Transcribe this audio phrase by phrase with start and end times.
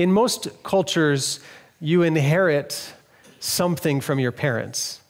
[0.00, 1.40] In most cultures,
[1.78, 2.94] you inherit
[3.38, 5.02] something from your parents.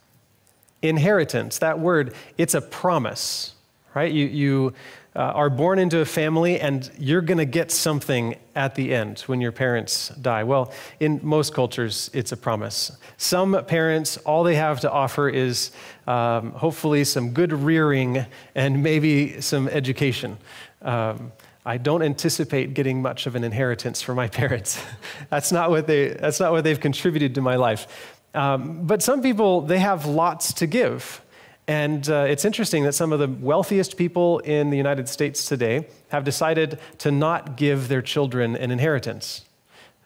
[0.83, 3.55] Inheritance, that word, it's a promise,
[3.95, 4.11] right?
[4.11, 4.75] You, you
[5.15, 9.21] uh, are born into a family and you're going to get something at the end
[9.27, 10.43] when your parents die.
[10.43, 12.91] Well, in most cultures, it's a promise.
[13.17, 15.71] Some parents, all they have to offer is
[16.09, 18.27] um, hopefully some good rearing
[18.57, 20.37] and maybe some education.
[20.83, 21.31] Um,
[21.65, 24.83] I don't anticipate getting much of an inheritance from my parents.
[25.29, 28.17] that's, not what they, that's not what they've contributed to my life.
[28.35, 31.23] Um, but some people, they have lots to give.
[31.67, 35.87] And uh, it's interesting that some of the wealthiest people in the United States today
[36.09, 39.43] have decided to not give their children an inheritance.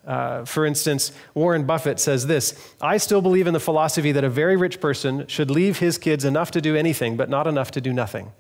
[0.06, 4.28] Uh, for instance, Warren Buffett says this I still believe in the philosophy that a
[4.28, 7.80] very rich person should leave his kids enough to do anything, but not enough to
[7.80, 8.32] do nothing.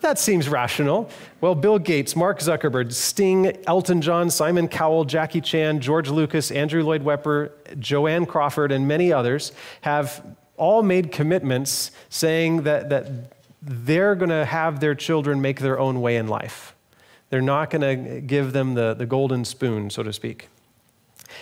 [0.00, 1.10] That seems rational.
[1.40, 6.82] Well, Bill Gates, Mark Zuckerberg, Sting, Elton John, Simon Cowell, Jackie Chan, George Lucas, Andrew
[6.82, 10.24] Lloyd Webber, Joanne Crawford, and many others have
[10.56, 13.10] all made commitments saying that, that
[13.62, 16.74] they're going to have their children make their own way in life.
[17.30, 20.48] They're not going to give them the, the golden spoon, so to speak.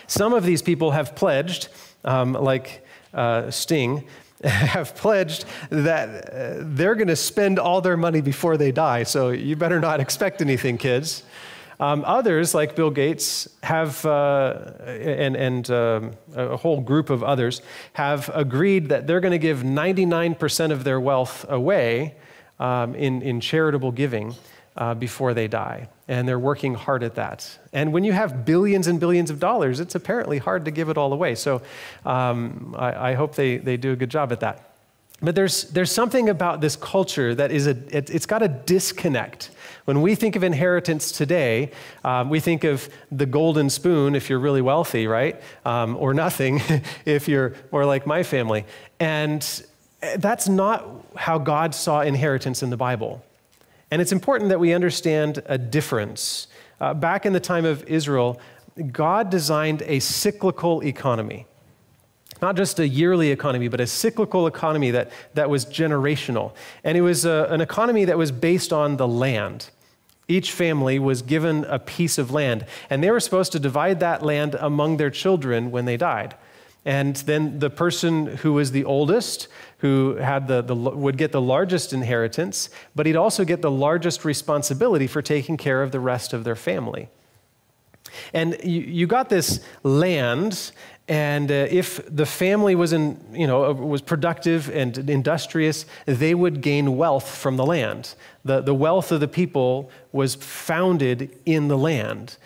[0.06, 1.68] Some of these people have pledged,
[2.04, 4.04] um, like uh, Sting,
[4.44, 9.04] have pledged that uh, they're going to spend all their money before they die.
[9.04, 11.22] So you better not expect anything, kids.
[11.80, 16.00] Um, others, like Bill Gates, have, uh, and, and uh,
[16.36, 17.62] a whole group of others,
[17.94, 22.14] have agreed that they're going to give 99% of their wealth away
[22.60, 24.34] um, in, in charitable giving
[24.76, 25.88] uh, before they die.
[26.08, 27.58] And they're working hard at that.
[27.72, 30.98] And when you have billions and billions of dollars, it's apparently hard to give it
[30.98, 31.34] all away.
[31.34, 31.62] So
[32.04, 34.70] um, I, I hope they, they do a good job at that.
[35.22, 39.50] But there's, there's something about this culture that is a, it, has got a disconnect.
[39.84, 41.70] When we think of inheritance today,
[42.04, 45.40] um, we think of the golden spoon if you're really wealthy, right?
[45.64, 46.60] Um, or nothing
[47.04, 48.64] if you're more like my family.
[48.98, 49.64] And
[50.16, 53.24] that's not how God saw inheritance in the Bible.
[53.90, 56.48] And it's important that we understand a difference.
[56.80, 58.40] Uh, back in the time of Israel,
[58.92, 61.46] God designed a cyclical economy
[62.44, 66.52] not just a yearly economy, but a cyclical economy that, that was generational.
[66.82, 69.70] And it was a, an economy that was based on the land.
[70.28, 74.22] Each family was given a piece of land, and they were supposed to divide that
[74.22, 76.34] land among their children when they died.
[76.84, 81.40] And then the person who was the oldest, who had the, the, would get the
[81.40, 86.32] largest inheritance, but he'd also get the largest responsibility for taking care of the rest
[86.32, 87.08] of their family.
[88.32, 90.72] And you, you got this land,
[91.08, 96.34] and uh, if the family was, in, you know, uh, was productive and industrious, they
[96.34, 98.14] would gain wealth from the land.
[98.44, 102.36] The, the wealth of the people was founded in the land.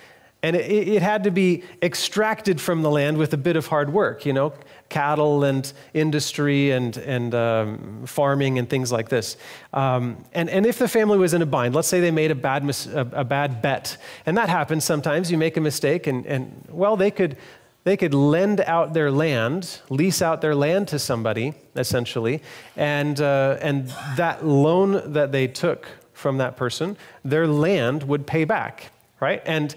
[0.43, 3.93] And it, it had to be extracted from the land with a bit of hard
[3.93, 4.53] work, you know,
[4.88, 9.37] cattle and industry and, and um, farming and things like this.
[9.72, 12.37] Um, and, and if the family was in a bind, let's say they made a
[12.37, 13.97] bad, mis- a, a bad bet,
[14.27, 17.37] and that happens sometimes, you make a mistake, and, and well, they could,
[17.84, 22.43] they could lend out their land, lease out their land to somebody, essentially,
[22.77, 28.44] and, uh, and that loan that they took from that person, their land would pay
[28.44, 28.91] back,
[29.21, 29.43] right?
[29.44, 29.75] And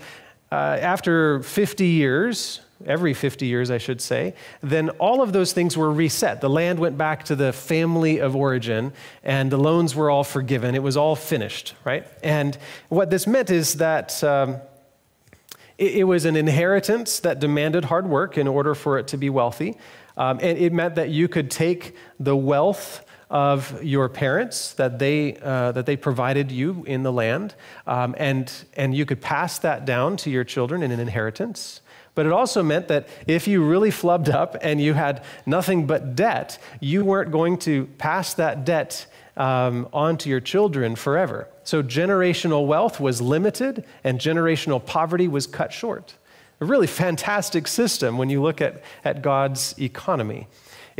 [0.51, 5.77] uh, after 50 years, every 50 years, I should say, then all of those things
[5.77, 6.41] were reset.
[6.41, 8.91] The land went back to the family of origin,
[9.23, 10.75] and the loans were all forgiven.
[10.75, 12.05] It was all finished, right?
[12.21, 12.57] And
[12.89, 14.23] what this meant is that.
[14.23, 14.57] Um,
[15.77, 19.75] it, was an inheritance that demanded hard work in order for it to be wealthy.
[20.15, 25.37] Um, and it meant that you could take the wealth of your parents that they,
[25.37, 27.55] uh, that they provided you in the land,
[27.87, 31.79] um, and, and you could pass that down to your children in an inheritance.
[32.13, 36.13] But it also meant that if you really flubbed up and you had nothing but
[36.13, 41.47] debt, you weren't going to pass that debt um, onto your children forever.
[41.63, 46.15] So generational wealth was limited and generational poverty was cut short.
[46.59, 50.49] A really fantastic system when you look at, at God's economy.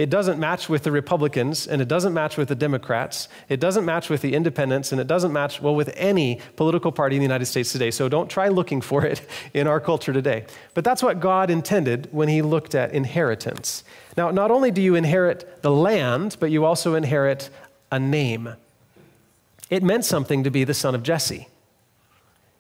[0.01, 3.27] It doesn't match with the Republicans, and it doesn't match with the Democrats.
[3.50, 7.18] It doesn't match with the independents, and it doesn't match, well, with any political party
[7.18, 7.92] in the United States today.
[7.92, 9.21] So don't try looking for it
[9.53, 10.48] in our culture today.
[10.74, 13.83] But that's what God intended when He looked at inheritance.
[14.18, 17.51] Now, not only do you inherit the land, but you also inherit
[17.92, 18.56] a name.
[19.69, 21.47] It meant something to be the son of Jesse.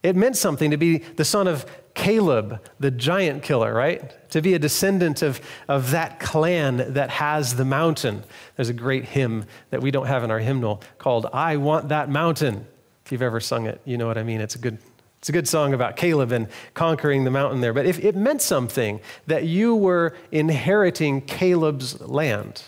[0.03, 4.29] It meant something to be the son of Caleb, the giant killer, right?
[4.31, 8.23] To be a descendant of, of that clan that has the mountain.
[8.55, 12.09] There's a great hymn that we don't have in our hymnal called I Want That
[12.09, 12.65] Mountain.
[13.05, 14.41] If you've ever sung it, you know what I mean.
[14.41, 14.77] It's a good,
[15.19, 17.73] It's a good song about Caleb and conquering the mountain there.
[17.73, 22.63] But if it meant something that you were inheriting Caleb's land,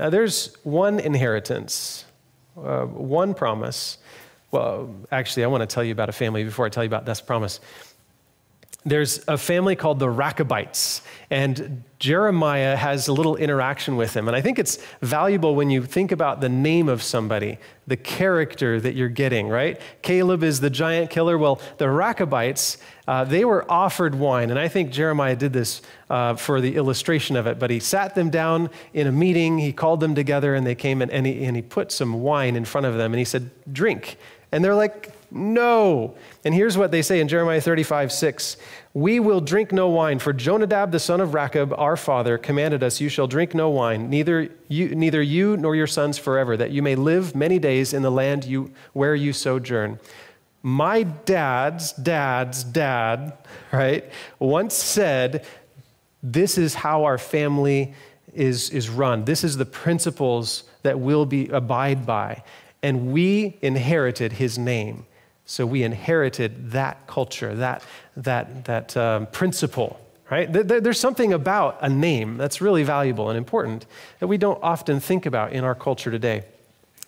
[0.00, 2.06] now, there's one inheritance,
[2.56, 3.98] uh, one promise.
[4.50, 7.06] Well, actually, I want to tell you about a family before I tell you about
[7.06, 7.60] this promise
[8.84, 14.26] there's a family called the Rechabites, and Jeremiah has a little interaction with them.
[14.26, 18.80] And I think it's valuable when you think about the name of somebody, the character
[18.80, 19.78] that you're getting, right?
[20.00, 21.36] Caleb is the giant killer.
[21.36, 24.48] Well, the Rechabites, uh, they were offered wine.
[24.48, 27.58] And I think Jeremiah did this uh, for the illustration of it.
[27.58, 31.02] But he sat them down in a meeting, he called them together, and they came
[31.02, 34.16] and, he, and he put some wine in front of them, and he said, Drink.
[34.52, 36.16] And they're like, no.
[36.44, 38.56] And here's what they say in Jeremiah 35, 6.
[38.92, 43.00] We will drink no wine, for Jonadab the son of Rechab, our father, commanded us,
[43.00, 46.82] You shall drink no wine, neither you, neither you nor your sons forever, that you
[46.82, 50.00] may live many days in the land you, where you sojourn.
[50.62, 53.38] My dad's dad's dad,
[53.72, 55.46] right, once said,
[56.22, 57.94] This is how our family
[58.34, 59.24] is, is run.
[59.24, 62.42] This is the principles that we'll be abide by.
[62.82, 65.06] And we inherited his name.
[65.44, 67.82] So we inherited that culture, that,
[68.16, 70.00] that, that um, principle,
[70.30, 70.50] right?
[70.50, 73.86] There's something about a name that's really valuable and important
[74.20, 76.44] that we don't often think about in our culture today.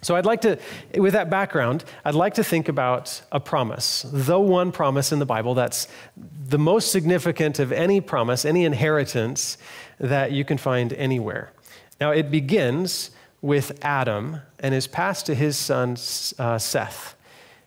[0.03, 0.59] So I'd like to,
[0.97, 5.27] with that background, I'd like to think about a promise, the one promise in the
[5.27, 5.87] Bible that's
[6.17, 9.57] the most significant of any promise, any inheritance
[10.01, 11.53] that you can find anywhere.
[12.01, 15.93] Now it begins with Adam and is passed to his son
[16.39, 17.17] uh, Seth.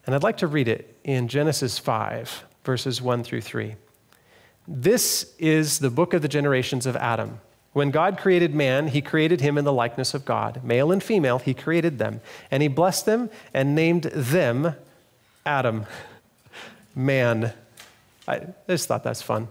[0.06, 3.75] And I'd like to read it in Genesis 5, verses 1 through 3.
[4.68, 7.39] This is the book of the generations of Adam.
[7.74, 10.63] When God created man, he created him in the likeness of God.
[10.63, 12.21] Male and female, he created them.
[12.50, 14.75] And he blessed them and named them
[15.45, 15.86] Adam,
[16.95, 17.51] man.
[18.28, 19.50] I just thought that's fun.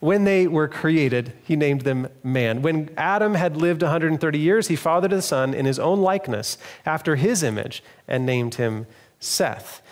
[0.00, 2.62] When they were created, he named them man.
[2.62, 7.16] When Adam had lived 130 years, he fathered a son in his own likeness, after
[7.16, 8.86] his image, and named him
[9.20, 9.82] Seth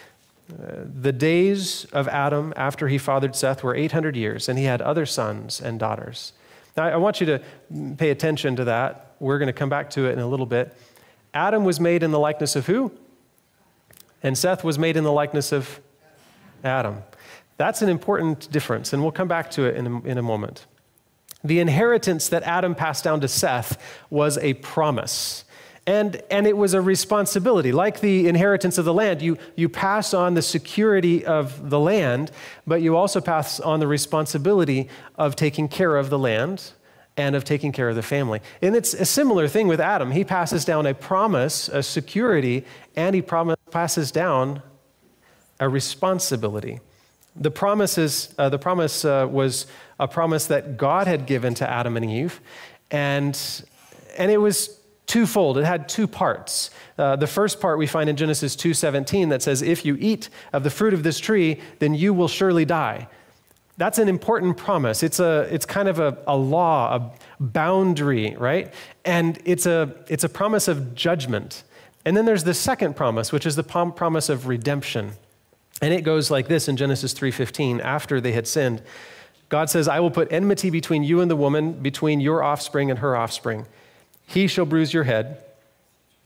[0.53, 4.83] uh, the days of Adam after he fathered Seth were 800 years, and he had
[4.83, 6.33] other sons and daughters.
[6.77, 7.43] Now, I want you to
[7.97, 9.15] pay attention to that.
[9.21, 10.77] We're going to come back to it in a little bit.
[11.33, 12.93] Adam was made in the likeness of who?
[14.23, 15.81] And Seth was made in the likeness of
[16.65, 17.03] Adam.
[17.57, 20.67] That's an important difference, and we'll come back to it in a, in a moment.
[21.45, 25.45] The inheritance that Adam passed down to Seth was a promise.
[25.85, 27.73] And, and it was a responsibility.
[27.73, 32.31] Like the inheritance of the land, you, you pass on the security of the land,
[32.67, 36.71] but you also pass on the responsibility of taking care of the land
[37.17, 38.41] and of taking care of the family.
[38.63, 40.13] And it's a similar thing with Adam.
[40.13, 42.65] He passes down a promise, a security,
[42.95, 44.63] and he passes down
[45.59, 46.79] a responsibility.
[47.37, 49.67] The, promises, uh, the promise uh, was
[49.99, 52.41] a promise that God had given to Adam and Eve,
[52.91, 53.39] and,
[54.19, 55.59] and it was twofold.
[55.59, 56.71] It had two parts.
[56.99, 60.63] Uh, the first part we find in Genesis 2:17 that says, "If you eat of
[60.63, 63.09] the fruit of this tree, then you will surely die."
[63.79, 65.03] That's an important promise.
[65.03, 68.73] It's a it's kind of a, a law, a boundary, right?
[69.05, 71.65] And it's a it's a promise of judgment.
[72.05, 75.13] And then there's the second promise, which is the promise of redemption.
[75.83, 78.83] And it goes like this in Genesis 3:15 after they had sinned.
[79.49, 83.01] God says, "I will put enmity between you and the woman, between your offspring and
[83.01, 83.67] her offspring."
[84.25, 85.43] He shall bruise your head,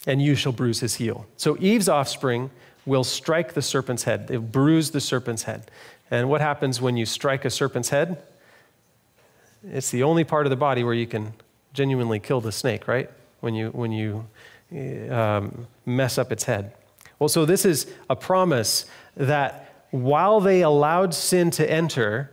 [0.07, 1.27] and you shall bruise his heel.
[1.37, 2.51] So Eve's offspring
[2.85, 4.29] will strike the serpent's head.
[4.29, 5.71] They'll bruise the serpent's head.
[6.11, 8.23] And what happens when you strike a serpent's head?
[9.65, 11.33] It's the only part of the body where you can
[11.73, 13.11] genuinely kill the snake, right?
[13.41, 14.27] When you, when you
[15.11, 16.73] um, mess up its head.
[17.19, 22.31] Well, so this is a promise that while they allowed sin to enter,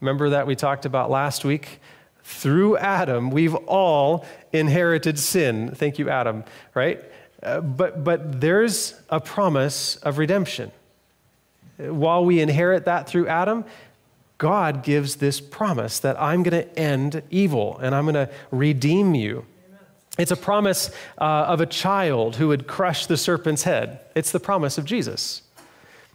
[0.00, 1.80] remember that we talked about last week?
[2.22, 5.74] Through Adam, we've all inherited sin.
[5.74, 7.02] Thank you, Adam, right?
[7.42, 10.70] Uh, but, but there's a promise of redemption.
[11.78, 13.64] While we inherit that through Adam,
[14.38, 19.14] God gives this promise that I'm going to end evil and I'm going to redeem
[19.14, 19.46] you.
[20.18, 24.00] It's a promise uh, of a child who would crush the serpent's head.
[24.14, 25.42] It's the promise of Jesus.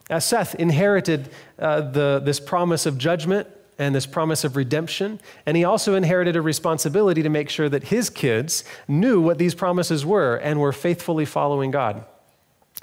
[0.10, 3.48] As Seth inherited uh, the, this promise of judgment
[3.80, 5.20] and this promise of redemption.
[5.46, 9.54] And he also inherited a responsibility to make sure that his kids knew what these
[9.54, 12.06] promises were and were faithfully following God.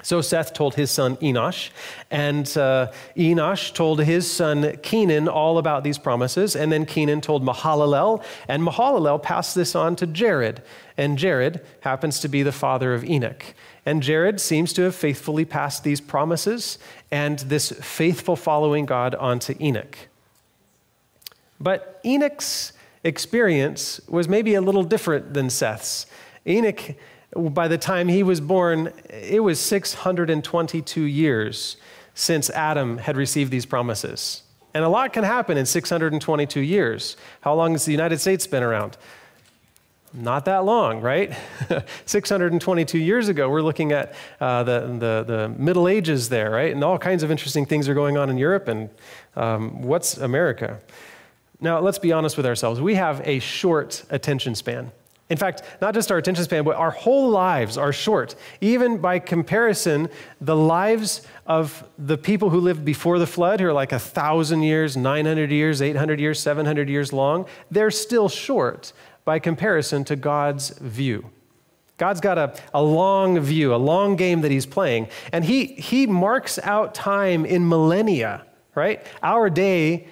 [0.03, 1.71] So Seth told his son Enosh,
[2.11, 7.43] and uh, Enosh told his son Kenan all about these promises, and then Kenan told
[7.43, 10.61] Mahalalel, and Mahalalel passed this on to Jared,
[10.97, 13.55] and Jared happens to be the father of Enoch.
[13.85, 16.77] And Jared seems to have faithfully passed these promises
[17.11, 19.97] and this faithful following God onto Enoch.
[21.59, 22.73] But Enoch's
[23.03, 26.07] experience was maybe a little different than Seth's.
[26.47, 26.95] Enoch
[27.35, 31.77] by the time he was born, it was 622 years
[32.13, 34.43] since Adam had received these promises.
[34.73, 37.17] And a lot can happen in 622 years.
[37.41, 38.97] How long has the United States been around?
[40.13, 41.33] Not that long, right?
[42.05, 46.71] 622 years ago, we're looking at uh, the, the, the, Middle Ages there, right?
[46.71, 48.69] And all kinds of interesting things are going on in Europe.
[48.69, 48.89] And
[49.35, 50.79] um, what's America?
[51.59, 52.79] Now, let's be honest with ourselves.
[52.79, 54.91] We have a short attention span.
[55.27, 58.35] In fact, not just our attention span, but our whole lives are short.
[58.61, 60.07] Even by comparison,
[60.39, 64.95] the lives of the people who lived before the flood, who are like 1,000 years,
[64.95, 71.31] 900 years, 800 years, 700 years long, they're still short by comparison to God's view.
[71.97, 75.07] God's got a, a long view, a long game that He's playing.
[75.31, 79.01] And He, he marks out time in millennia, right?
[79.23, 80.07] Our day,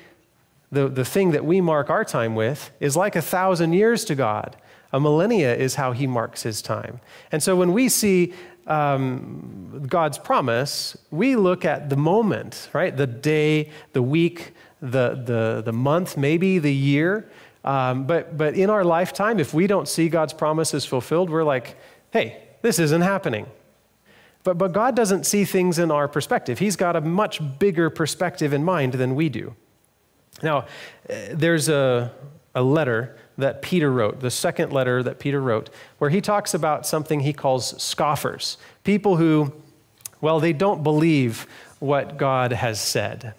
[0.72, 4.15] the, the thing that we mark our time with, is like a thousand years to
[4.15, 4.55] God.
[4.94, 7.02] A millennia is how he marks his time.
[7.32, 8.34] And so when we see
[8.68, 12.96] um, God's promise, we look at the moment, right?
[12.96, 17.30] The day, the week, the, the, the month, maybe the year.
[17.66, 21.78] Um, but, but in our lifetime, if we don't see God's promises fulfilled, we're like,
[22.12, 23.48] hey, this isn't happening.
[24.44, 26.60] But, but God doesn't see things in our perspective.
[26.60, 29.56] He's got a much bigger perspective in mind than we do.
[30.42, 30.66] Now,
[31.10, 32.12] eh, there's a,
[32.54, 36.86] a letter that Peter wrote, the second letter that Peter wrote, where he talks about
[36.86, 39.54] something he calls scoffers, people who,
[40.22, 41.48] well, they don't believe
[41.80, 43.34] what God has said.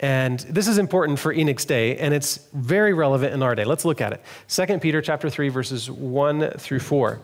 [0.00, 3.64] And this is important for Enoch's day, and it's very relevant in our day.
[3.64, 4.22] Let's look at it.
[4.48, 7.20] 2 Peter chapter 3, verses 1 through 4.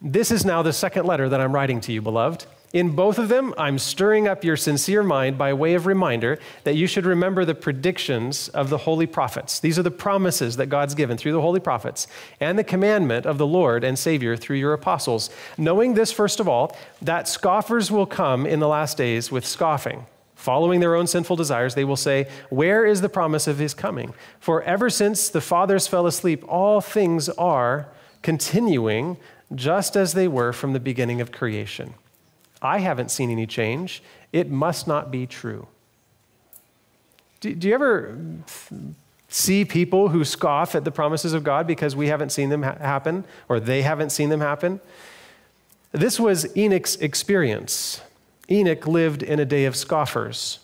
[0.00, 2.46] This is now the second letter that I'm writing to you, beloved.
[2.74, 6.74] In both of them, I'm stirring up your sincere mind by way of reminder that
[6.74, 9.60] you should remember the predictions of the holy prophets.
[9.60, 12.08] These are the promises that God's given through the holy prophets
[12.40, 15.30] and the commandment of the Lord and Savior through your apostles.
[15.56, 20.06] Knowing this, first of all, that scoffers will come in the last days with scoffing.
[20.34, 24.14] Following their own sinful desires, they will say, Where is the promise of his coming?
[24.40, 27.86] For ever since the fathers fell asleep, all things are
[28.22, 29.16] continuing
[29.54, 31.94] just as they were from the beginning of creation.
[32.64, 34.02] I haven't seen any change.
[34.32, 35.68] It must not be true.
[37.40, 38.18] Do, do you ever
[39.28, 42.78] see people who scoff at the promises of God because we haven't seen them ha-
[42.78, 44.80] happen or they haven't seen them happen?
[45.92, 48.00] This was Enoch's experience.
[48.50, 50.58] Enoch lived in a day of scoffers.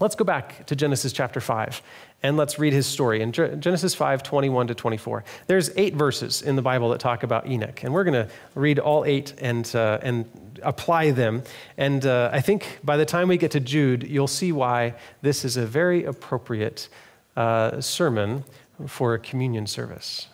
[0.00, 1.82] Let's go back to Genesis chapter 5
[2.24, 5.24] and let's read his story in Genesis 5 21 to 24.
[5.46, 8.78] There's eight verses in the Bible that talk about Enoch, and we're going to read
[8.78, 10.24] all eight and, uh, and
[10.62, 11.42] apply them.
[11.76, 15.44] And uh, I think by the time we get to Jude, you'll see why this
[15.44, 16.88] is a very appropriate
[17.36, 18.44] uh, sermon
[18.86, 20.28] for a communion service.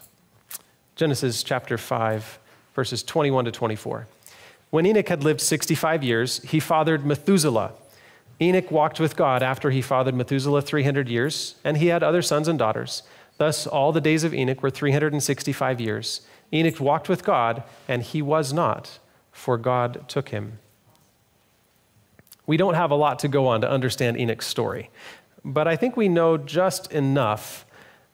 [0.95, 2.39] Genesis chapter 5,
[2.77, 4.07] verses 21 to 24.
[4.71, 7.73] When Enoch had lived 65 years, he fathered Methuselah.
[8.41, 12.49] Enoch walked with God after he fathered Methuselah 300 years, and he had other sons
[12.49, 13.03] and daughters.
[13.37, 16.23] Thus, all the days of Enoch were 365 years.
[16.53, 18.99] Enoch walked with God, and he was not,
[19.31, 20.59] for God took him.
[22.47, 24.91] We don't have a lot to go on to understand Enoch's story,
[25.45, 27.65] but I think we know just enough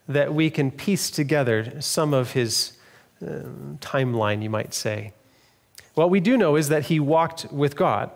[0.09, 2.73] that we can piece together some of his
[3.23, 3.42] uh,
[3.80, 5.12] timeline, you might say.
[5.95, 8.11] What we do know is that he walked with God.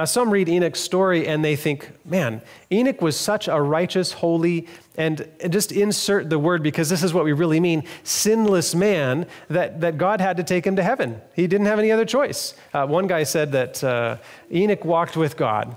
[0.00, 2.40] Now, some read Enoch's story and they think, man,
[2.72, 4.66] Enoch was such a righteous, holy,
[4.96, 9.82] and just insert the word because this is what we really mean sinless man that,
[9.82, 11.20] that God had to take him to heaven.
[11.34, 12.54] He didn't have any other choice.
[12.72, 14.16] Uh, one guy said that uh,
[14.50, 15.76] Enoch walked with God,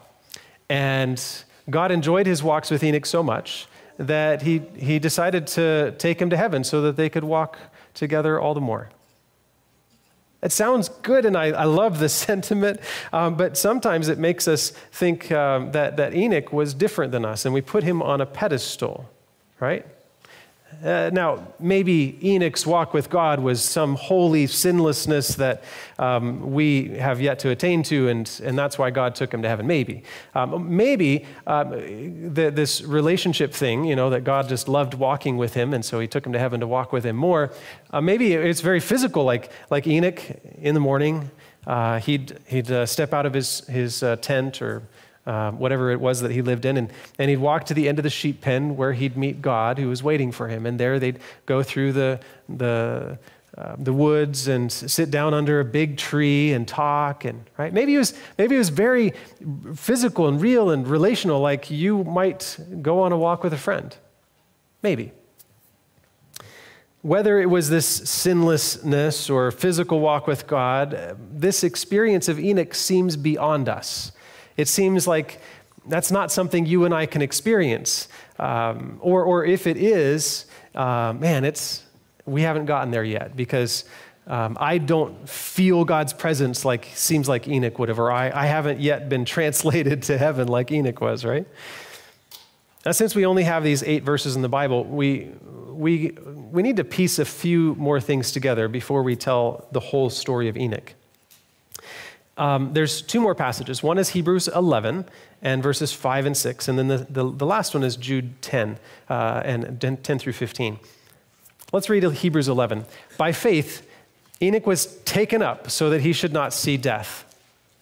[0.70, 1.22] and
[1.70, 6.30] God enjoyed his walks with Enoch so much that he, he decided to take him
[6.30, 7.58] to heaven so that they could walk
[7.94, 8.88] together all the more.
[10.44, 12.82] It sounds good, and I, I love the sentiment,
[13.14, 17.46] um, but sometimes it makes us think um, that, that Enoch was different than us,
[17.46, 19.10] and we put him on a pedestal,
[19.60, 19.86] right?
[20.84, 25.64] Uh, now, maybe Enoch's walk with God was some holy sinlessness that
[26.00, 29.50] um, we have yet to attain to, and, and that's why God took him to
[29.50, 29.68] heaven.
[29.68, 30.04] Maybe.
[30.36, 35.54] Um, maybe um, the, this relationship thing, you know, that God just loved walking with
[35.54, 37.52] him, and so he took him to heaven to walk with him more.
[37.92, 40.22] Uh, maybe it's very physical, like, like Enoch
[40.62, 41.32] in the morning
[41.68, 44.84] uh, he'd, he'd uh, step out of his, his uh, tent or
[45.26, 48.00] um, whatever it was that he lived in, and, and he'd walk to the end
[48.00, 50.66] of the sheep pen where he'd meet God who was waiting for him.
[50.66, 53.18] And there they'd go through the, the,
[53.58, 57.94] uh, the woods and sit down under a big tree and talk and right maybe
[57.94, 59.14] it was maybe it was very
[59.76, 63.96] physical and real and relational like you might go on a walk with a friend
[64.82, 65.12] maybe
[67.04, 73.18] whether it was this sinlessness or physical walk with God, this experience of Enoch seems
[73.18, 74.14] beyond us.
[74.58, 75.42] It seems like
[75.86, 78.08] that's not something you and I can experience.
[78.40, 80.46] Um, or, or if it is,
[80.76, 81.84] uh, man, it's,
[82.26, 83.86] we haven't gotten there yet because
[84.28, 88.46] um, I don't feel God's presence like seems like Enoch would have, or I, I
[88.46, 91.46] haven't yet been translated to heaven like Enoch was, right?
[92.86, 95.32] Now, since we only have these eight verses in the Bible, we,
[95.70, 96.12] we,
[96.52, 100.50] we need to piece a few more things together before we tell the whole story
[100.50, 100.94] of Enoch.
[102.38, 103.84] Um, there's two more passages.
[103.84, 105.06] One is Hebrews 11
[105.42, 108.80] and verses 5 and 6, and then the, the, the last one is Jude 10
[109.10, 110.80] uh, and 10 through 15.
[111.72, 112.86] Let's read Hebrews 11.
[113.18, 113.88] By faith,
[114.42, 117.26] Enoch was taken up so that he should not see death.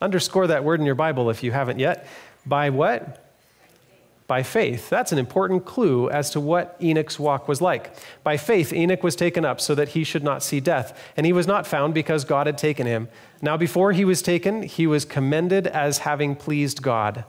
[0.01, 2.07] Underscore that word in your Bible if you haven't yet.
[2.45, 3.30] By what?
[4.31, 4.89] By faith.
[4.89, 7.93] That's an important clue as to what Enoch's walk was like.
[8.23, 11.33] By faith, Enoch was taken up so that he should not see death, and he
[11.33, 13.09] was not found because God had taken him.
[13.41, 17.25] Now, before he was taken, he was commended as having pleased God.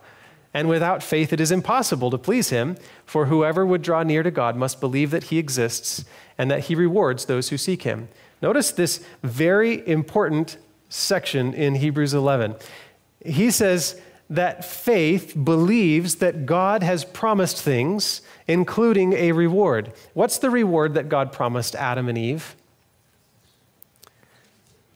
[0.54, 4.30] And without faith, it is impossible to please him, for whoever would draw near to
[4.30, 6.04] God must believe that he exists
[6.38, 8.10] and that he rewards those who seek him.
[8.40, 10.56] Notice this very important
[10.88, 12.54] section in Hebrews 11.
[13.26, 14.00] He says,
[14.34, 19.92] that faith believes that God has promised things, including a reward.
[20.14, 22.56] What's the reward that God promised Adam and Eve?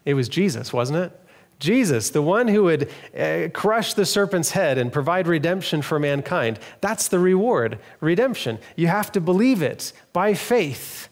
[0.05, 1.21] It was Jesus, wasn't it?
[1.59, 6.59] Jesus, the one who would uh, crush the serpent's head and provide redemption for mankind.
[6.81, 8.59] That's the reward, redemption.
[8.77, 11.09] You have to believe it by faith.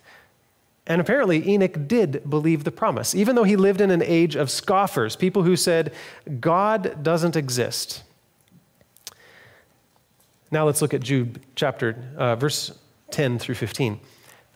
[0.86, 4.50] And apparently, Enoch did believe the promise, even though he lived in an age of
[4.50, 5.94] scoffers, people who said,
[6.40, 8.02] God doesn't exist.
[10.54, 12.70] Now let's look at Jude chapter, uh, verse
[13.10, 13.98] 10 through 15.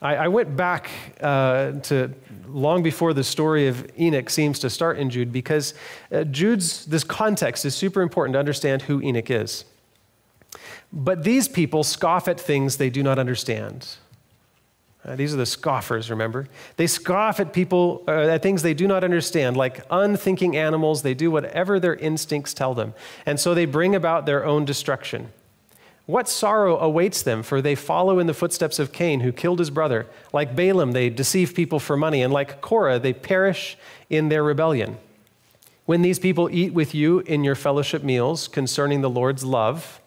[0.01, 0.91] I, I went back
[1.21, 2.15] uh, to
[2.47, 5.75] long before the story of Enoch seems to start in Jude because
[6.13, 9.65] uh, Jude's, this context is super important to understand who Enoch is.
[10.93, 13.97] But these people scoff at things they do not understand.
[15.05, 16.47] Uh, these are the scoffers, remember?
[16.77, 21.03] They scoff at people, uh, at things they do not understand, like unthinking animals.
[21.03, 22.95] They do whatever their instincts tell them.
[23.27, 25.33] And so they bring about their own destruction.
[26.09, 29.69] What sorrow awaits them, for they follow in the footsteps of Cain, who killed his
[29.69, 30.07] brother.
[30.33, 33.77] Like Balaam, they deceive people for money, and like Korah, they perish
[34.09, 34.97] in their rebellion.
[35.85, 40.01] When these people eat with you in your fellowship meals concerning the Lord's love,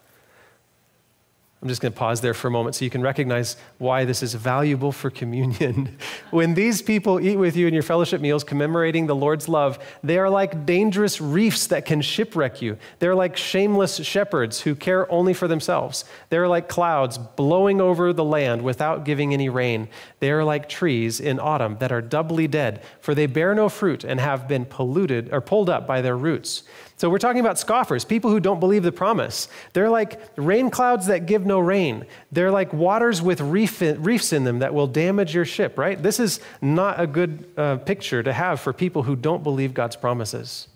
[1.61, 4.23] I'm just going to pause there for a moment so you can recognize why this
[4.23, 5.95] is valuable for communion.
[6.31, 10.17] when these people eat with you in your fellowship meals commemorating the Lord's love, they
[10.17, 12.77] are like dangerous reefs that can shipwreck you.
[12.97, 16.03] They're like shameless shepherds who care only for themselves.
[16.29, 19.87] They're like clouds blowing over the land without giving any rain.
[20.19, 24.03] They are like trees in autumn that are doubly dead, for they bear no fruit
[24.03, 26.63] and have been polluted or pulled up by their roots.
[27.01, 29.47] So we're talking about scoffers, people who don't believe the promise.
[29.73, 32.05] They're like rain clouds that give no rain.
[32.31, 35.99] They're like waters with reef in, reefs in them that will damage your ship, right?
[35.99, 39.95] This is not a good uh, picture to have for people who don't believe God's
[39.95, 40.67] promises.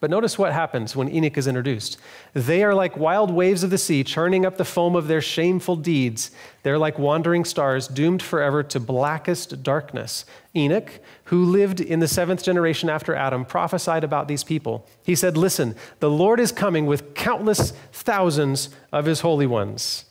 [0.00, 1.98] But notice what happens when Enoch is introduced.
[2.32, 5.74] They are like wild waves of the sea, churning up the foam of their shameful
[5.74, 6.30] deeds.
[6.62, 10.24] They're like wandering stars, doomed forever to blackest darkness.
[10.54, 14.86] Enoch, who lived in the seventh generation after Adam, prophesied about these people.
[15.02, 20.04] He said, Listen, the Lord is coming with countless thousands of his holy ones.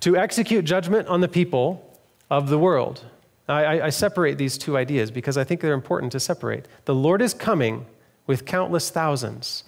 [0.00, 3.04] To execute judgment on the people of the world.
[3.50, 6.66] I, I, separate these two ideas because I think they're important to separate.
[6.84, 7.86] The Lord is coming
[8.26, 9.64] with countless thousands.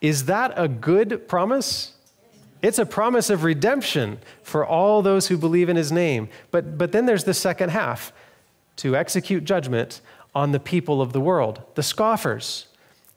[0.00, 1.94] Is that a good promise?
[2.60, 6.28] It's a promise of redemption for all those who believe in his name.
[6.50, 8.12] But, but then there's the second half
[8.76, 10.00] to execute judgment
[10.34, 12.66] on the people of the world, the scoffers,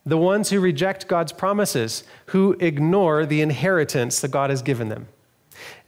[0.06, 5.08] the ones who reject God's promises, who ignore the inheritance that God has given them.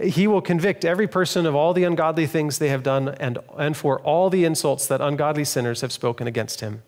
[0.02, 3.76] He will convict every person of all the ungodly things they have done and, and
[3.78, 6.84] for all the insults that ungodly sinners have spoken against him.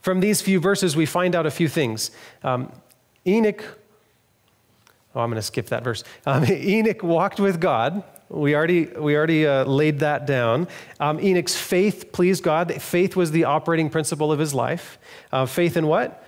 [0.00, 2.10] From these few verses, we find out a few things.
[2.44, 2.72] Um,
[3.26, 3.64] Enoch,
[5.14, 6.04] oh, I'm going to skip that verse.
[6.24, 10.68] Um, Enoch walked with God, We already, we already uh, laid that down.
[11.00, 12.80] Um, Enoch's faith pleased God.
[12.80, 14.98] Faith was the operating principle of his life.
[15.32, 16.25] Uh, faith in what?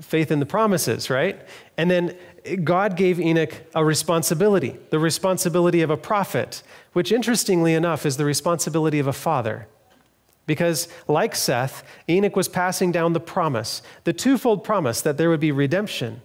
[0.00, 1.40] Faith in the promises, right?
[1.76, 2.16] And then
[2.62, 8.24] God gave Enoch a responsibility, the responsibility of a prophet, which interestingly enough is the
[8.24, 9.66] responsibility of a father.
[10.46, 15.40] Because, like Seth, Enoch was passing down the promise, the twofold promise that there would
[15.40, 16.20] be redemption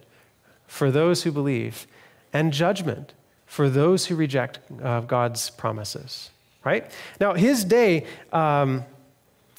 [0.66, 1.86] for those who believe
[2.32, 3.14] and judgment
[3.46, 6.30] for those who reject uh, God's promises.
[6.62, 6.90] Right?
[7.18, 8.84] Now, his day, um,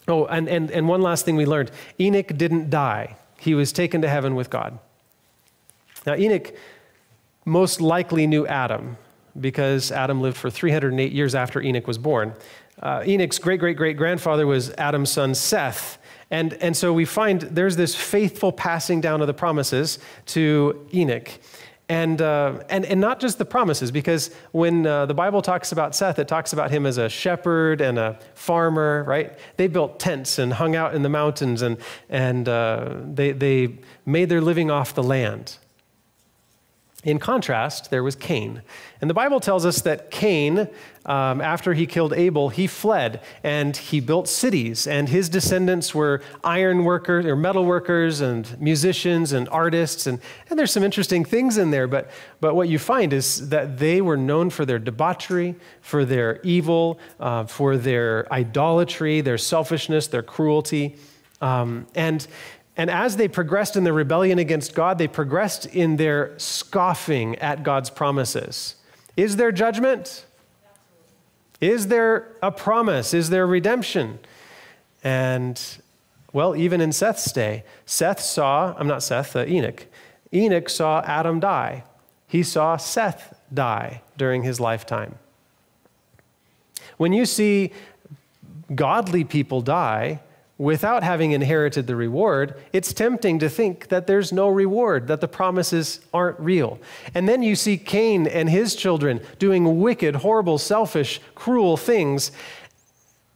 [0.08, 4.04] oh, and, and, and one last thing we learned Enoch didn't die, he was taken
[4.04, 4.78] to heaven with God.
[6.06, 6.54] Now, Enoch
[7.44, 8.98] most likely knew Adam
[9.40, 12.36] because Adam lived for 308 years after Enoch was born.
[12.80, 15.98] Uh, Enoch's great great great grandfather was Adam's son Seth.
[16.30, 21.32] And, and so we find there's this faithful passing down of the promises to Enoch.
[21.92, 25.94] And, uh, and, and not just the promises, because when uh, the Bible talks about
[25.94, 29.38] Seth, it talks about him as a shepherd and a farmer, right?
[29.58, 31.76] They built tents and hung out in the mountains and,
[32.08, 35.58] and uh, they, they made their living off the land.
[37.04, 38.62] In contrast, there was Cain.
[39.00, 40.70] And the Bible tells us that Cain,
[41.08, 44.86] um, after he killed Abel, he fled and he built cities.
[44.86, 50.06] And his descendants were iron workers or metal workers and musicians and artists.
[50.06, 51.88] And, and there's some interesting things in there.
[51.88, 56.40] But, but what you find is that they were known for their debauchery, for their
[56.44, 60.98] evil, uh, for their idolatry, their selfishness, their cruelty.
[61.42, 62.28] Um, and
[62.82, 67.62] and as they progressed in their rebellion against God, they progressed in their scoffing at
[67.62, 68.74] God's promises.
[69.16, 70.26] Is there judgment?
[71.60, 73.14] Is there a promise?
[73.14, 74.18] Is there redemption?
[75.04, 75.62] And,
[76.34, 79.86] well, even in Seth's day, Seth saw, I'm not Seth, uh, Enoch.
[80.34, 81.84] Enoch saw Adam die.
[82.28, 85.20] He saw Seth die during his lifetime.
[86.98, 87.74] When you see
[88.74, 90.22] godly people die,
[90.62, 95.28] without having inherited the reward, it's tempting to think that there's no reward, that the
[95.28, 96.80] promises aren't real.
[97.16, 102.32] And then you see Cain and his children doing wicked, horrible, selfish, cruel things,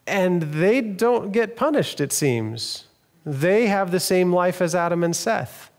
[0.06, 2.86] and they don't get punished, it seems.
[3.26, 5.72] They have the same life as Adam and Seth.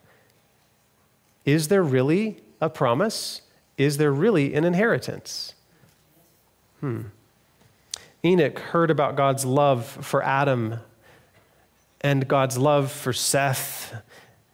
[1.44, 3.42] Is there really a promise?
[3.78, 5.54] Is there really an inheritance?
[6.80, 7.02] Hmm.
[8.24, 10.80] Enoch heard about God's love for Adam
[12.06, 13.92] and God's love for Seth.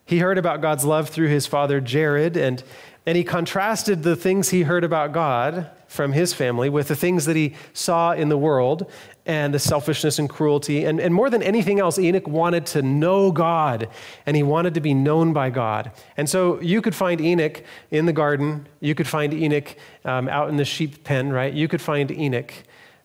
[0.06, 2.62] He heard about God's love through his father Jared, and,
[3.04, 7.26] and he contrasted the things he heard about God from his family with the things
[7.26, 8.90] that he saw in the world
[9.26, 10.86] and the selfishness and cruelty.
[10.86, 13.90] And, and more than anything else, Enoch wanted to know God
[14.24, 15.92] and he wanted to be known by God.
[16.16, 20.48] And so you could find Enoch in the garden, you could find Enoch um, out
[20.48, 21.52] in the sheep pen, right?
[21.52, 22.54] You could find Enoch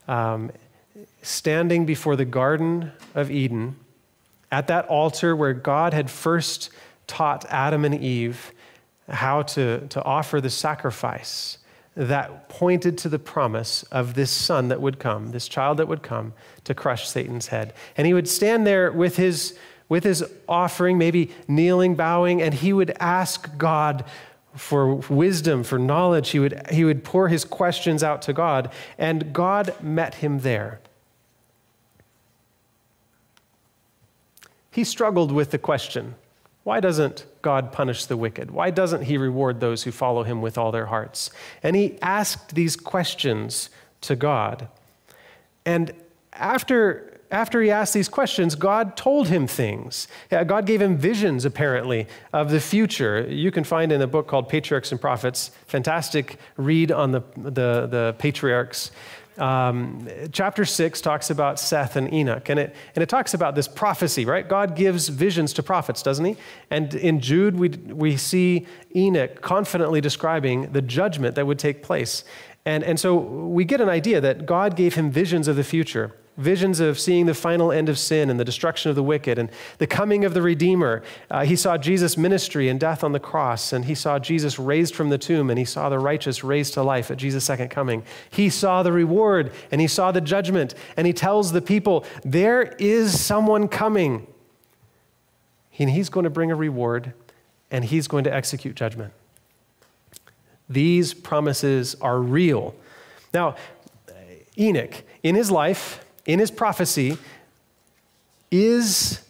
[0.08, 0.52] um,
[1.22, 3.76] standing before the Garden of Eden
[4.52, 6.70] at that altar where God had first
[7.06, 8.52] taught Adam and Eve
[9.10, 11.58] how to, to offer the sacrifice
[11.96, 16.04] that pointed to the promise of this son that would come, this child that would
[16.04, 16.34] come
[16.64, 17.74] to crush Satan's head.
[17.96, 19.58] And he would stand there with his,
[19.90, 24.06] with his offering, maybe kneeling, bowing, and he would ask God
[24.56, 26.30] for wisdom, for knowledge.
[26.30, 30.80] He would, he would pour his questions out to God, and God met him there.
[34.78, 36.14] He struggled with the question
[36.64, 38.52] why doesn't God punish the wicked?
[38.52, 41.32] Why doesn't he reward those who follow him with all their hearts?
[41.64, 44.68] And he asked these questions to God.
[45.66, 45.94] And
[46.34, 50.08] after, after he asked these questions, God told him things.
[50.30, 53.26] God gave him visions, apparently, of the future.
[53.28, 57.88] You can find in a book called Patriarchs and Prophets, fantastic read on the, the,
[57.88, 58.92] the patriarchs.
[59.38, 63.68] Um, chapter 6 talks about Seth and Enoch, and it, and it talks about this
[63.68, 64.48] prophecy, right?
[64.48, 66.38] God gives visions to prophets, doesn't he?
[66.72, 72.24] And in Jude, we, we see Enoch confidently describing the judgment that would take place.
[72.66, 76.14] And, and so we get an idea that God gave him visions of the future
[76.38, 79.50] visions of seeing the final end of sin and the destruction of the wicked and
[79.80, 81.04] the coming of the Redeemer.
[81.30, 84.96] Uh, he saw Jesus' ministry and death on the cross, and he saw Jesus raised
[84.96, 88.04] from the tomb, and he saw the righteous raised to life at Jesus' second coming.
[88.30, 92.76] He saw the reward, and he saw the judgment, and he tells the people, There
[92.80, 94.28] is someone coming.
[95.80, 97.14] And he's going to bring a reward,
[97.70, 99.14] and he's going to execute judgment.
[100.70, 102.76] These promises are real.
[103.34, 103.56] Now,
[104.58, 107.18] Enoch, in his life, in his prophecy
[108.52, 109.22] is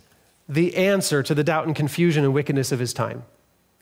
[0.49, 3.23] the answer to the doubt and confusion and wickedness of his time.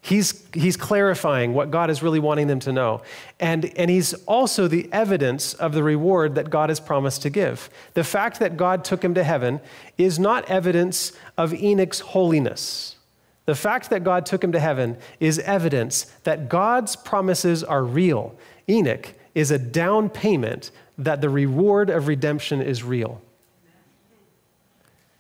[0.02, 3.02] He's, he's clarifying what God is really wanting them to know.
[3.40, 7.72] And, and he's also the evidence of the reward that God has promised to give.
[7.96, 9.62] The fact that God took him to heaven
[9.98, 12.98] is not evidence of Enoch's holiness.
[13.46, 18.36] The fact that God took him to heaven is evidence that God's promises are real.
[18.70, 23.22] Enoch is a down payment that the reward of redemption is real.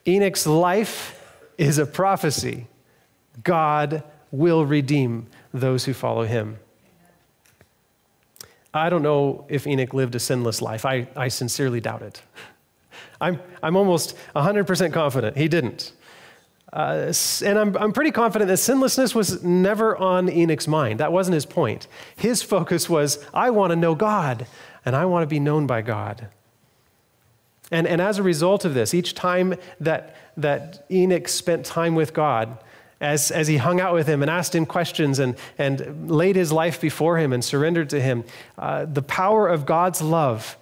[0.07, 1.21] Enoch's life
[1.57, 2.67] is a prophecy.
[3.43, 6.59] God will redeem those who follow him.
[8.73, 10.85] I don't know if Enoch lived a sinless life.
[10.85, 12.21] I, I sincerely doubt it.
[13.21, 15.93] I'm, I'm almost 100% confident he didn't.
[16.73, 17.13] Uh,
[17.45, 20.99] and I'm, I'm pretty confident that sinlessness was never on Enoch's mind.
[20.99, 21.87] That wasn't his point.
[22.17, 24.45] His focus was, I want to know God,
[24.85, 26.27] and I want to be known by God.
[27.71, 32.13] And, and as a result of this, each time that, that Enoch spent time with
[32.13, 32.59] God,
[33.01, 36.51] as, as he hung out with him and asked him questions and, and laid his
[36.51, 38.23] life before him and surrendered to him,
[38.57, 40.57] uh, the power of God's love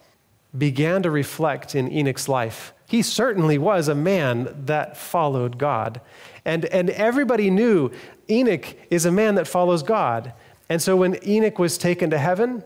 [0.57, 2.73] began to reflect in Enoch's life.
[2.87, 5.99] He certainly was a man that followed God.
[6.45, 7.91] And, and everybody knew
[8.29, 10.33] Enoch is a man that follows God.
[10.69, 12.63] And so when Enoch was taken to heaven,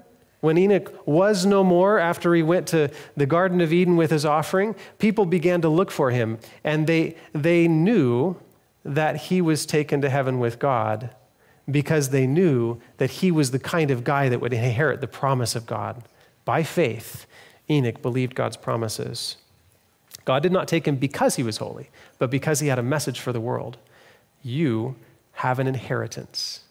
[0.47, 4.23] when Enoch was no more after he went to the Garden of Eden with his
[4.23, 6.39] offering, people began to look for him.
[6.63, 8.37] And they, they knew
[8.85, 11.09] that he was taken to heaven with God
[11.69, 15.53] because they knew that he was the kind of guy that would inherit the promise
[15.53, 16.01] of God.
[16.45, 17.25] By faith,
[17.69, 19.35] Enoch believed God's promises.
[20.23, 23.19] God did not take him because he was holy, but because he had a message
[23.19, 23.75] for the world.
[24.43, 24.95] You
[25.33, 26.61] have an inheritance.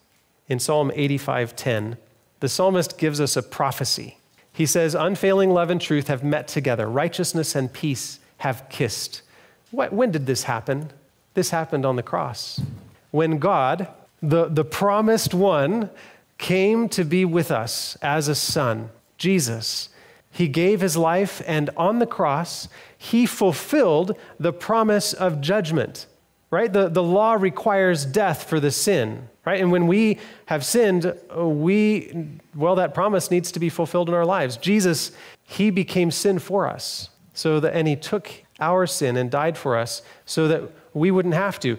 [0.49, 1.99] In Psalm 85:10,
[2.41, 4.19] the psalmist gives us a prophecy.
[4.53, 9.23] He says, Unfailing love and truth have met together, righteousness and peace have kissed.
[9.71, 10.91] What, when did this happen?
[11.35, 12.61] This happened on the cross.
[13.11, 13.89] When God,
[14.23, 15.91] the, the promised one,
[16.39, 19.89] came to be with us as a son, Jesus,
[20.31, 26.07] he gave his life, and on the cross, he fulfilled the promise of judgment.
[26.51, 26.73] Right?
[26.73, 29.29] The, the law requires death for the sin.
[29.47, 29.61] Right?
[29.61, 34.15] And when we have sinned, uh, we, well, that promise needs to be fulfilled in
[34.15, 34.57] our lives.
[34.57, 35.13] Jesus,
[35.45, 37.11] he became sin for us.
[37.33, 38.29] So that, and he took
[38.59, 40.63] our sin and died for us so that
[40.95, 41.79] we wouldn't have to.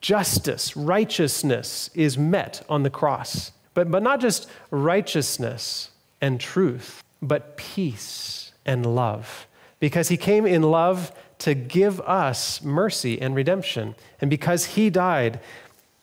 [0.00, 3.52] Justice, righteousness is met on the cross.
[3.74, 9.46] But, but not just righteousness and truth, but peace and love.
[9.80, 13.96] Because he came in love to give us mercy and redemption.
[14.20, 15.40] And because he died,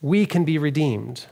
[0.02, 1.26] we can be redeemed.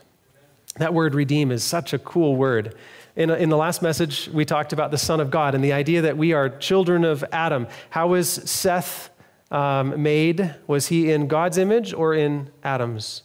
[0.78, 2.76] That word redeem is such a cool word.
[3.16, 6.04] In, in the last message, we talked about the Son of God and the idea
[6.04, 7.68] that we are children of Adam.
[7.90, 9.10] How was Seth
[9.50, 10.54] um, made?
[10.68, 13.24] Was he in God's image or in Adam's?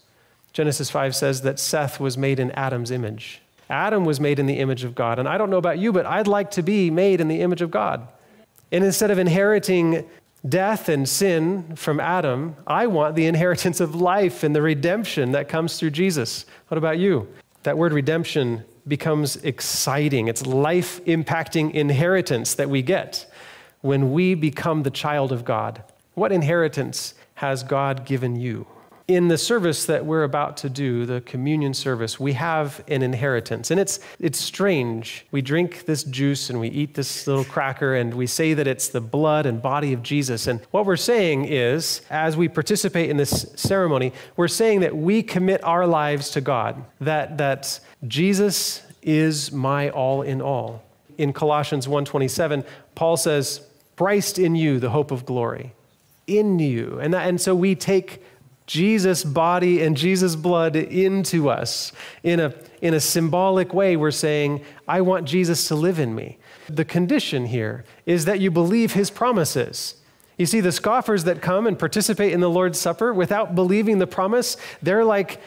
[0.53, 3.43] Genesis 5 says that Seth was made in Adam's image.
[3.69, 5.19] Adam was made in the image of God.
[5.19, 7.63] And I don't know about you, but I'd like to be made in the image
[7.63, 8.07] of God.
[8.71, 10.09] And instead of inheriting
[10.49, 15.49] death and sin from Adam, I want the inheritance of life and the redemption that
[15.49, 16.47] comes through Jesus.
[16.69, 17.29] What about you?
[17.63, 20.29] That word redemption becomes exciting.
[20.29, 23.31] It's life impacting inheritance that we get
[23.81, 25.83] when we become the child of God.
[26.15, 28.67] What inheritance has God given you?
[29.09, 33.71] In the service that we're about to do, the communion service, we have an inheritance.
[33.71, 35.27] And it's, it's strange.
[35.33, 38.89] We drink this juice and we eat this little cracker and we say that it's
[38.89, 40.47] the blood and body of Jesus.
[40.47, 45.23] And what we're saying is, as we participate in this ceremony, we're saying that we
[45.23, 50.85] commit our lives to God, that, that Jesus is my all in all.
[51.19, 55.73] In Colossians 1:27, Paul says, Christ in you, the hope of glory
[56.27, 56.99] in you.
[57.01, 58.23] And, that, and so we take
[58.67, 61.93] Jesus' body and Jesus' blood into us.
[62.23, 66.39] In a, in a symbolic way, we're saying, I want Jesus to live in me.
[66.69, 69.97] The condition here is that you believe his promises.
[70.39, 74.07] You see, the scoffers that come and participate in the Lord's Supper without believing the
[74.07, 75.41] promise, they're like,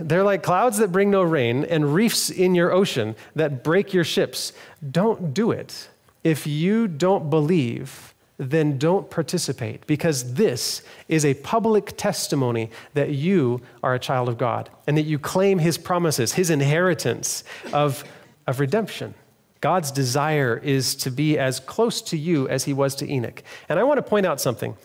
[0.00, 4.04] they're like clouds that bring no rain and reefs in your ocean that break your
[4.04, 4.52] ships.
[4.90, 5.88] Don't do it.
[6.22, 8.07] If you don't believe,
[8.38, 14.38] then don't participate because this is a public testimony that you are a child of
[14.38, 18.04] God and that you claim his promises, his inheritance of,
[18.46, 19.14] of redemption.
[19.60, 23.42] God's desire is to be as close to you as he was to Enoch.
[23.68, 24.76] And I want to point out something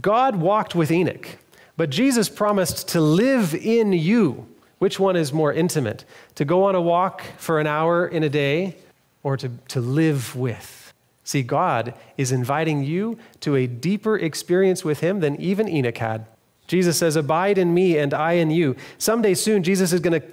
[0.00, 1.26] God walked with Enoch,
[1.76, 4.46] but Jesus promised to live in you.
[4.78, 6.04] Which one is more intimate?
[6.36, 8.76] To go on a walk for an hour in a day
[9.24, 10.81] or to, to live with?
[11.24, 16.26] See, God is inviting you to a deeper experience with Him than even Enoch had.
[16.66, 18.76] Jesus says, Abide in me and I in you.
[18.98, 20.26] Someday soon, Jesus is going to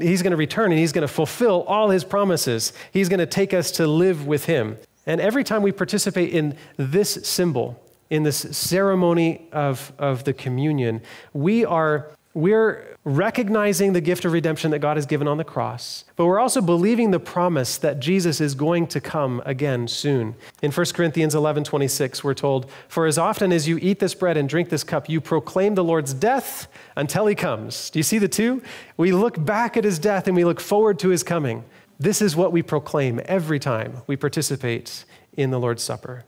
[0.00, 2.72] he's going to return and he's going to fulfill all his promises.
[2.92, 4.78] He's going to take us to live with him.
[5.06, 7.80] And every time we participate in this symbol,
[8.10, 14.72] in this ceremony of, of the communion, we are we're recognizing the gift of redemption
[14.72, 18.40] that God has given on the cross, but we're also believing the promise that Jesus
[18.40, 20.34] is going to come again soon.
[20.60, 24.36] In 1 Corinthians 11 26, we're told, For as often as you eat this bread
[24.36, 26.66] and drink this cup, you proclaim the Lord's death
[26.96, 27.90] until he comes.
[27.90, 28.60] Do you see the two?
[28.96, 31.64] We look back at his death and we look forward to his coming.
[32.00, 35.04] This is what we proclaim every time we participate
[35.36, 36.24] in the Lord's Supper.